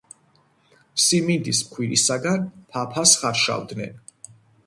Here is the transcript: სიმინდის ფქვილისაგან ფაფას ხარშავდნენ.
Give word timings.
სიმინდის 1.07 1.59
ფქვილისაგან 1.73 2.47
ფაფას 2.73 3.15
ხარშავდნენ. 3.25 4.01